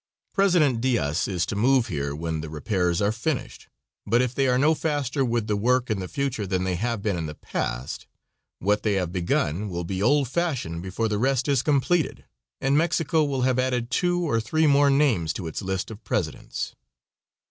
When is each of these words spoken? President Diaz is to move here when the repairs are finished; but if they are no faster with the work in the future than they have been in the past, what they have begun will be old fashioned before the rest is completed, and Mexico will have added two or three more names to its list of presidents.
President 0.33 0.81
Diaz 0.81 1.27
is 1.27 1.45
to 1.45 1.55
move 1.55 1.85
here 1.85 2.15
when 2.15 2.41
the 2.41 2.49
repairs 2.49 3.03
are 3.03 3.11
finished; 3.11 3.67
but 4.07 4.19
if 4.19 4.33
they 4.33 4.47
are 4.47 4.57
no 4.57 4.73
faster 4.73 5.23
with 5.23 5.45
the 5.45 5.55
work 5.55 5.91
in 5.91 5.99
the 5.99 6.07
future 6.07 6.47
than 6.47 6.63
they 6.63 6.73
have 6.73 7.03
been 7.03 7.15
in 7.15 7.27
the 7.27 7.35
past, 7.35 8.07
what 8.57 8.81
they 8.81 8.93
have 8.93 9.11
begun 9.11 9.69
will 9.69 9.83
be 9.83 10.01
old 10.01 10.27
fashioned 10.27 10.81
before 10.81 11.07
the 11.07 11.19
rest 11.19 11.47
is 11.47 11.61
completed, 11.61 12.25
and 12.59 12.75
Mexico 12.75 13.23
will 13.23 13.43
have 13.43 13.59
added 13.59 13.91
two 13.91 14.19
or 14.27 14.41
three 14.41 14.65
more 14.65 14.89
names 14.89 15.33
to 15.33 15.45
its 15.45 15.61
list 15.61 15.91
of 15.91 16.03
presidents. 16.03 16.73